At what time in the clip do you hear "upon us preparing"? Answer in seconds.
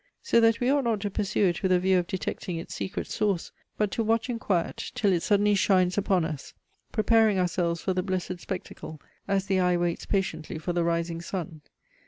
5.95-7.37